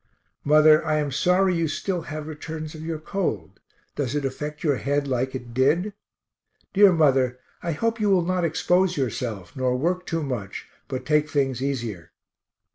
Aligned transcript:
Mother, 0.43 0.83
I 0.83 0.95
am 0.97 1.11
sorry 1.11 1.53
you 1.55 1.67
still 1.67 2.01
have 2.09 2.25
returns 2.25 2.73
of 2.73 2.81
your 2.83 2.97
cold. 2.97 3.59
Does 3.95 4.15
it 4.15 4.25
affect 4.25 4.63
your 4.63 4.77
head 4.77 5.07
like 5.07 5.35
it 5.35 5.53
did? 5.53 5.93
Dear 6.73 6.91
mother, 6.91 7.37
I 7.61 7.73
hope 7.73 7.99
you 7.99 8.09
will 8.09 8.25
not 8.25 8.43
expose 8.43 8.97
yourself, 8.97 9.55
nor 9.55 9.77
work 9.77 10.07
too 10.07 10.23
much, 10.23 10.67
but 10.87 11.05
take 11.05 11.29
things 11.29 11.61
easier. 11.61 12.13